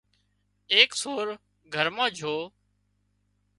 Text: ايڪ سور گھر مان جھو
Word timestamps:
ايڪ 0.73 0.89
سور 1.01 1.27
گھر 1.73 1.87
مان 1.95 2.09
جھو 2.17 2.35